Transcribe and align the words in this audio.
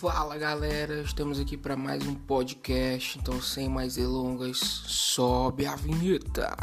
Fala 0.00 0.38
galera, 0.38 1.02
estamos 1.02 1.40
aqui 1.40 1.56
para 1.56 1.76
mais 1.76 2.06
um 2.06 2.14
podcast, 2.14 3.18
então 3.18 3.42
sem 3.42 3.68
mais 3.68 3.96
delongas, 3.96 4.56
sobe 4.56 5.66
a 5.66 5.74
vinheta. 5.74 6.56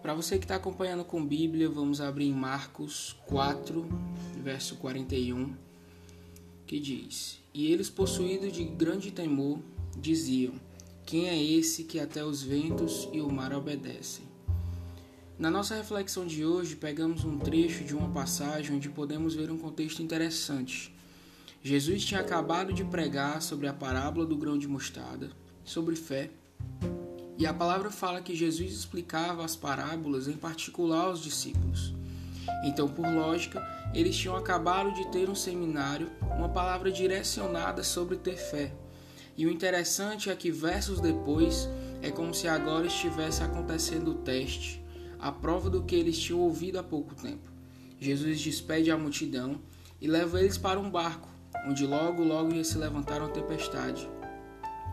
Para 0.00 0.14
você 0.14 0.38
que 0.38 0.44
está 0.44 0.54
acompanhando 0.54 1.04
com 1.04 1.26
Bíblia, 1.26 1.68
vamos 1.68 2.00
abrir 2.00 2.26
em 2.26 2.32
Marcos 2.32 3.16
4, 3.26 3.84
verso 4.40 4.76
41, 4.76 5.56
que 6.64 6.78
diz: 6.78 7.40
E 7.52 7.72
eles, 7.72 7.90
possuídos 7.90 8.52
de 8.52 8.62
grande 8.62 9.10
temor, 9.10 9.58
diziam 9.98 10.54
quem 11.04 11.28
é 11.28 11.42
esse 11.42 11.84
que 11.84 12.00
até 12.00 12.24
os 12.24 12.42
ventos 12.42 13.08
e 13.12 13.20
o 13.20 13.30
mar 13.30 13.52
obedecem? 13.52 14.24
Na 15.38 15.50
nossa 15.50 15.74
reflexão 15.74 16.26
de 16.26 16.44
hoje, 16.44 16.76
pegamos 16.76 17.24
um 17.24 17.38
trecho 17.38 17.84
de 17.84 17.94
uma 17.94 18.08
passagem 18.08 18.76
onde 18.76 18.88
podemos 18.88 19.34
ver 19.34 19.50
um 19.50 19.58
contexto 19.58 20.02
interessante. 20.02 20.94
Jesus 21.62 22.04
tinha 22.04 22.20
acabado 22.20 22.72
de 22.72 22.84
pregar 22.84 23.42
sobre 23.42 23.66
a 23.66 23.72
parábola 23.72 24.24
do 24.24 24.36
grão 24.36 24.56
de 24.56 24.68
mostarda, 24.68 25.30
sobre 25.64 25.96
fé, 25.96 26.30
e 27.38 27.46
a 27.46 27.52
palavra 27.52 27.90
fala 27.90 28.22
que 28.22 28.36
Jesus 28.36 28.72
explicava 28.72 29.44
as 29.44 29.56
parábolas 29.56 30.28
em 30.28 30.36
particular 30.36 31.06
aos 31.06 31.20
discípulos. 31.20 31.92
Então, 32.64 32.88
por 32.88 33.06
lógica, 33.06 33.60
eles 33.92 34.16
tinham 34.16 34.36
acabado 34.36 34.92
de 34.92 35.10
ter 35.10 35.28
um 35.28 35.34
seminário, 35.34 36.10
uma 36.36 36.48
palavra 36.48 36.90
direcionada 36.90 37.82
sobre 37.82 38.16
ter 38.16 38.36
fé. 38.36 38.72
E 39.36 39.46
o 39.46 39.50
interessante 39.50 40.30
é 40.30 40.36
que 40.36 40.50
versos 40.50 41.00
depois 41.00 41.68
é 42.02 42.10
como 42.10 42.34
se 42.34 42.48
agora 42.48 42.86
estivesse 42.86 43.42
acontecendo 43.42 44.10
o 44.10 44.14
teste, 44.14 44.84
a 45.18 45.30
prova 45.30 45.70
do 45.70 45.84
que 45.84 45.94
eles 45.94 46.18
tinham 46.18 46.40
ouvido 46.40 46.78
há 46.78 46.82
pouco 46.82 47.14
tempo. 47.14 47.50
Jesus 47.98 48.40
despede 48.40 48.90
a 48.90 48.98
multidão 48.98 49.60
e 50.00 50.08
leva 50.08 50.40
eles 50.40 50.58
para 50.58 50.80
um 50.80 50.90
barco, 50.90 51.28
onde 51.66 51.86
logo 51.86 52.24
logo 52.24 52.52
ia 52.52 52.64
se 52.64 52.76
levantar 52.76 53.20
uma 53.20 53.30
tempestade. 53.30 54.08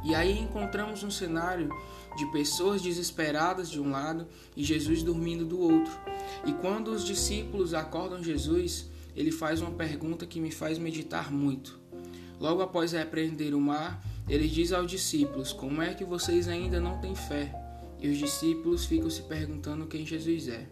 E 0.04 0.16
aí 0.16 0.40
encontramos 0.40 1.04
um 1.04 1.12
cenário 1.12 1.70
de 2.16 2.26
pessoas 2.28 2.82
desesperadas 2.82 3.70
de 3.70 3.82
um 3.82 3.90
lado 3.90 4.28
e 4.56 4.64
Jesus 4.64 5.04
dormindo 5.04 5.46
do 5.46 5.60
outro. 5.60 5.92
E 6.46 6.54
quando 6.54 6.90
os 6.90 7.04
discípulos 7.04 7.74
acordam 7.74 8.24
Jesus, 8.24 8.90
ele 9.16 9.32
faz 9.32 9.62
uma 9.62 9.72
pergunta 9.72 10.26
que 10.26 10.40
me 10.40 10.52
faz 10.52 10.78
meditar 10.78 11.32
muito. 11.32 11.80
Logo 12.40 12.62
após 12.62 12.94
repreender 12.94 13.54
o 13.54 13.60
mar, 13.60 14.02
ele 14.30 14.48
diz 14.48 14.72
aos 14.72 14.90
discípulos: 14.90 15.52
Como 15.52 15.82
é 15.82 15.94
que 15.94 16.06
vocês 16.06 16.48
ainda 16.48 16.80
não 16.80 17.00
têm 17.00 17.16
fé? 17.16 17.52
E 18.00 18.08
os 18.08 18.18
discípulos 18.18 18.86
ficam 18.86 19.10
se 19.10 19.24
perguntando 19.24 19.88
quem 19.88 20.06
Jesus 20.06 20.48
é. 20.48 20.68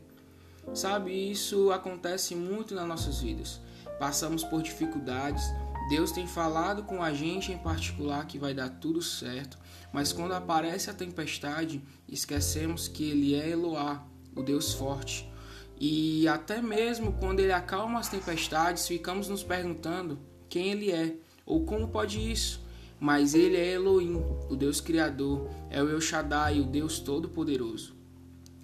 Sabe, 0.73 1.11
isso 1.31 1.72
acontece 1.72 2.35
muito 2.35 2.75
nas 2.75 2.88
nossas 2.88 3.22
vidas. 3.22 3.59
Passamos 4.00 4.44
por 4.44 4.61
dificuldades, 4.61 5.44
Deus 5.88 6.11
tem 6.11 6.28
falado 6.28 6.83
com 6.83 7.02
a 7.02 7.13
gente 7.13 7.52
em 7.52 7.58
particular 7.58 8.28
que 8.28 8.38
vai 8.38 8.53
dar 8.53 8.69
tudo 8.69 9.02
certo, 9.02 9.58
mas 9.91 10.11
quando 10.11 10.33
aparece 10.33 10.89
a 10.89 10.94
tempestade, 10.94 11.81
esquecemos 12.08 12.88
que 12.89 13.09
Ele 13.09 13.35
é 13.35 13.50
Eloá, 13.50 14.05
o 14.35 14.44
Deus 14.44 14.73
forte. 14.73 15.31
E 15.80 16.28
até 16.28 16.61
mesmo 16.61 17.13
quando 17.13 17.39
Ele 17.39 17.53
acalma 17.53 18.00
as 18.00 18.09
tempestades, 18.09 18.85
ficamos 18.85 19.30
nos 19.30 19.44
perguntando 19.44 20.19
quem 20.50 20.72
Ele 20.72 20.91
é 20.91 21.16
ou 21.45 21.63
como 21.63 21.88
pode 21.88 22.19
isso. 22.19 22.66
Mas 23.00 23.36
ele 23.36 23.58
é 23.58 23.73
Elohim, 23.73 24.23
o 24.50 24.56
Deus 24.56 24.81
Criador, 24.81 25.50
é 25.70 25.81
o 25.81 25.90
El 25.90 26.02
Shaddai, 26.02 26.59
o 26.59 26.66
Deus 26.66 27.00
Todo-Poderoso. 27.00 27.96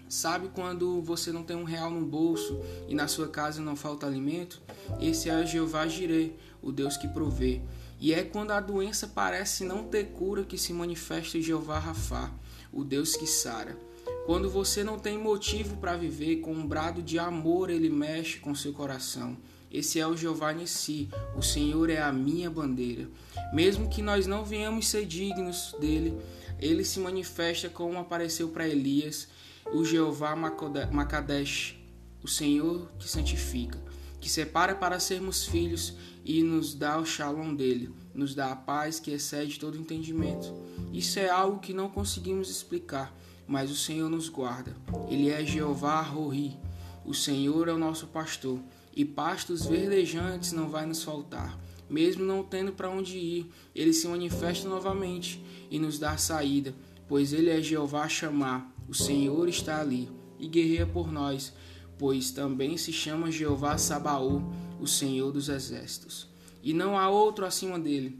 Sabe 0.10 0.50
quando 0.54 1.02
você 1.02 1.32
não 1.32 1.44
tem 1.44 1.56
um 1.56 1.64
real 1.64 1.90
no 1.90 2.06
bolso 2.06 2.60
e 2.88 2.94
na 2.94 3.08
sua 3.08 3.28
casa 3.28 3.62
não 3.62 3.76
falta 3.76 4.06
alimento? 4.06 4.62
Esse 5.00 5.30
é 5.30 5.36
o 5.36 5.46
Jeová 5.46 5.88
Jireh, 5.88 6.36
o 6.62 6.72
Deus 6.72 6.98
que 6.98 7.08
provê. 7.08 7.62
E 8.00 8.14
é 8.14 8.24
quando 8.24 8.52
a 8.52 8.60
doença 8.60 9.08
parece 9.08 9.64
não 9.64 9.86
ter 9.86 10.12
cura 10.12 10.44
que 10.44 10.58
se 10.58 10.74
manifesta 10.74 11.42
Jeová 11.42 11.80
Rafá, 11.80 12.32
o 12.72 12.84
Deus 12.84 13.16
que 13.16 13.26
sara. 13.26 13.78
Quando 14.26 14.50
você 14.50 14.86
não 14.86 14.98
tem 14.98 15.18
motivo 15.18 15.76
para 15.78 15.98
viver, 15.98 16.38
com 16.38 16.54
um 16.54 16.66
brado 16.66 17.02
de 17.02 17.20
amor 17.20 17.70
ele 17.70 17.90
mexe 17.90 18.40
com 18.40 18.56
seu 18.56 18.72
coração. 18.72 19.38
Esse 19.70 20.00
é 20.00 20.08
o 20.08 20.16
Jeová 20.16 20.54
Nissi, 20.54 21.10
o 21.36 21.42
Senhor 21.42 21.90
é 21.90 22.02
a 22.02 22.14
minha 22.14 22.50
bandeira. 22.50 23.10
Mesmo 23.52 23.90
que 23.90 24.02
nós 24.02 24.26
não 24.26 24.46
venhamos 24.46 24.88
ser 24.88 25.06
dignos 25.06 25.76
dele, 25.78 26.18
ele 26.58 26.86
se 26.86 27.02
manifesta 27.02 27.68
como 27.68 28.00
apareceu 28.00 28.48
para 28.48 28.68
Elias, 28.68 29.28
o 29.74 29.84
Jeová 29.84 30.36
Macadesh, 30.36 31.76
o 32.24 32.28
Senhor 32.28 32.90
que 32.98 33.10
santifica, 33.10 33.78
que 34.22 34.30
separa 34.30 34.74
para 34.74 35.02
sermos 35.02 35.46
filhos 35.46 35.98
e 36.24 36.42
nos 36.44 36.74
dá 36.74 36.98
o 36.98 37.06
shalom 37.06 37.54
dele, 37.54 37.94
nos 38.14 38.34
dá 38.34 38.54
a 38.54 38.56
paz 38.56 39.02
que 39.02 39.12
excede 39.12 39.60
todo 39.60 39.78
entendimento. 39.78 40.54
Isso 40.94 41.20
é 41.20 41.30
algo 41.30 41.60
que 41.60 41.74
não 41.74 41.90
conseguimos 41.90 42.50
explicar, 42.50 43.14
mas 43.48 43.72
o 43.72 43.76
Senhor 43.76 44.10
nos 44.10 44.30
guarda. 44.30 44.76
Ele 45.10 45.30
é 45.30 45.46
Jeová 45.46 46.02
Rori, 46.02 46.58
o 47.06 47.14
Senhor 47.14 47.68
é 47.68 47.74
o 47.74 47.78
nosso 47.78 48.08
pastor 48.08 48.60
e 48.96 49.04
pastos 49.04 49.66
verdejantes 49.66 50.52
não 50.52 50.70
vai 50.70 50.86
nos 50.86 51.04
faltar. 51.04 51.60
Mesmo 51.90 52.24
não 52.24 52.44
tendo 52.44 52.72
para 52.72 52.90
onde 52.90 53.18
ir, 53.18 53.52
ele 53.76 53.94
se 53.94 54.08
manifesta 54.08 54.68
novamente 54.68 55.44
e 55.70 55.78
nos 55.78 56.00
dá 56.00 56.18
saída, 56.18 56.74
pois 57.08 57.34
ele 57.34 57.50
é 57.50 57.62
Jeová 57.62 58.08
chamar, 58.08 58.74
o 58.88 58.94
Senhor 58.94 59.48
está 59.48 59.82
ali 59.82 60.10
e 60.40 60.48
guerreia 60.48 60.86
por 60.86 61.12
nós, 61.12 61.54
pois 61.98 62.32
também 62.32 62.78
se 62.78 62.92
chama 62.92 63.32
Jeová 63.32 63.78
Sabaú, 63.78 64.44
o 64.80 64.88
Senhor 64.88 65.32
dos 65.32 65.50
exércitos. 65.50 66.28
E 66.62 66.74
não 66.74 66.98
há 66.98 67.10
outro 67.10 67.46
acima 67.46 67.78
dele, 67.78 68.18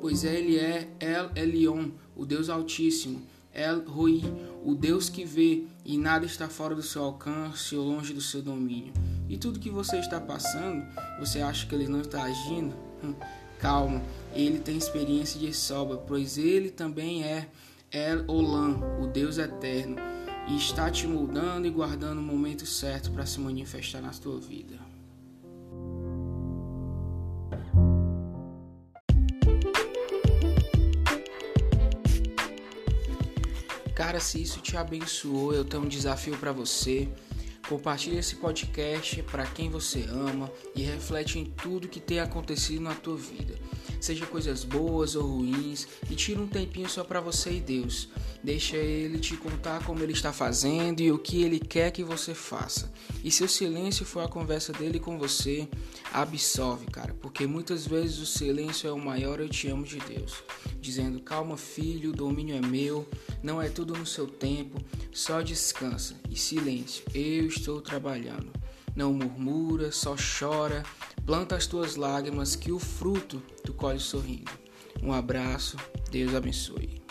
pois 0.00 0.24
ele 0.24 0.58
é 0.58 0.94
El 1.00 1.30
Elion, 1.34 1.90
o 2.16 2.24
Deus 2.24 2.48
Altíssimo, 2.48 3.22
El 3.54 3.84
Roi, 3.86 4.22
o 4.64 4.74
Deus 4.74 5.08
que 5.08 5.24
vê 5.24 5.64
e 5.84 5.96
nada 5.96 6.26
está 6.26 6.48
fora 6.48 6.74
do 6.74 6.82
seu 6.82 7.04
alcance 7.04 7.76
ou 7.76 7.86
longe 7.86 8.12
do 8.12 8.20
seu 8.20 8.42
domínio. 8.42 8.92
E 9.28 9.38
tudo 9.38 9.60
que 9.60 9.70
você 9.70 9.98
está 9.98 10.20
passando, 10.20 10.84
você 11.20 11.40
acha 11.40 11.66
que 11.66 11.74
ele 11.74 11.86
não 11.86 12.00
está 12.00 12.24
agindo? 12.24 12.74
Hum, 13.02 13.14
calma, 13.58 14.02
ele 14.34 14.58
tem 14.58 14.76
experiência 14.76 15.38
de 15.38 15.52
sobra, 15.54 15.96
pois 15.96 16.36
ele 16.36 16.70
também 16.70 17.22
é 17.22 17.48
El 17.92 18.24
Olam, 18.26 18.80
o 19.00 19.06
Deus 19.06 19.38
eterno, 19.38 19.96
e 20.48 20.56
está 20.56 20.90
te 20.90 21.06
moldando 21.06 21.66
e 21.66 21.70
guardando 21.70 22.18
o 22.18 22.22
momento 22.22 22.66
certo 22.66 23.12
para 23.12 23.24
se 23.24 23.38
manifestar 23.38 24.02
na 24.02 24.10
tua 24.10 24.38
vida. 24.38 24.93
Cara, 33.94 34.18
se 34.18 34.42
isso 34.42 34.60
te 34.60 34.76
abençoou, 34.76 35.54
eu 35.54 35.64
tenho 35.64 35.84
um 35.84 35.88
desafio 35.88 36.36
para 36.36 36.50
você. 36.50 37.08
Compartilhe 37.68 38.18
esse 38.18 38.36
podcast 38.36 39.22
para 39.22 39.46
quem 39.46 39.70
você 39.70 40.04
ama 40.10 40.50
e 40.74 40.82
reflete 40.82 41.38
em 41.38 41.44
tudo 41.44 41.88
que 41.88 42.00
tem 42.00 42.18
acontecido 42.18 42.82
na 42.82 42.94
tua 42.94 43.16
vida. 43.16 43.54
Seja 44.04 44.26
coisas 44.26 44.64
boas 44.64 45.16
ou 45.16 45.26
ruins, 45.26 45.88
e 46.10 46.14
tira 46.14 46.38
um 46.38 46.46
tempinho 46.46 46.90
só 46.90 47.02
para 47.02 47.22
você 47.22 47.52
e 47.52 47.58
Deus. 47.58 48.10
Deixa 48.42 48.76
ele 48.76 49.18
te 49.18 49.34
contar 49.34 49.82
como 49.82 50.02
ele 50.02 50.12
está 50.12 50.30
fazendo 50.30 51.00
e 51.00 51.10
o 51.10 51.16
que 51.16 51.42
ele 51.42 51.58
quer 51.58 51.90
que 51.90 52.04
você 52.04 52.34
faça. 52.34 52.92
E 53.24 53.30
se 53.30 53.42
o 53.42 53.48
silêncio 53.48 54.04
for 54.04 54.20
a 54.20 54.28
conversa 54.28 54.74
dele 54.74 55.00
com 55.00 55.18
você, 55.18 55.66
absolve, 56.12 56.84
cara, 56.88 57.14
porque 57.14 57.46
muitas 57.46 57.86
vezes 57.86 58.18
o 58.18 58.26
silêncio 58.26 58.86
é 58.86 58.92
o 58.92 58.98
maior 58.98 59.40
eu 59.40 59.48
te 59.48 59.68
amo 59.68 59.86
de 59.86 59.98
Deus, 60.00 60.34
dizendo: 60.82 61.22
"Calma, 61.22 61.56
filho, 61.56 62.10
o 62.10 62.14
domínio 62.14 62.56
é 62.56 62.60
meu, 62.60 63.08
não 63.42 63.62
é 63.62 63.70
tudo 63.70 63.94
no 63.94 64.04
seu 64.04 64.26
tempo, 64.26 64.84
só 65.14 65.40
descansa 65.40 66.14
e 66.28 66.36
silêncio. 66.36 67.06
Eu 67.14 67.46
estou 67.46 67.80
trabalhando. 67.80 68.52
Não 68.94 69.14
murmura, 69.14 69.90
só 69.90 70.14
chora, 70.14 70.84
planta 71.24 71.56
as 71.56 71.66
tuas 71.66 71.96
lágrimas 71.96 72.54
que 72.54 72.70
o 72.72 72.78
fruto 72.78 73.42
tu 73.64 73.72
colhe 73.72 74.00
sorrindo. 74.00 74.50
Um 75.02 75.12
abraço, 75.12 75.76
Deus 76.10 76.34
abençoe. 76.34 77.03